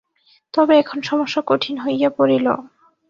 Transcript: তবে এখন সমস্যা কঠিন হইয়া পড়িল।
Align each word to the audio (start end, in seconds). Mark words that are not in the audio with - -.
তবে 0.53 0.73
এখন 0.77 0.97
সমস্যা 1.01 1.41
কঠিন 1.47 1.75
হইয়া 1.77 2.09
পড়িল। 2.17 2.47